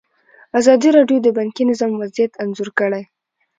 ازادي 0.59 0.89
راډیو 0.97 1.17
د 1.23 1.27
بانکي 1.37 1.63
نظام 1.71 1.91
وضعیت 2.01 2.31
انځور 2.43 2.69
کړی. 2.79 3.03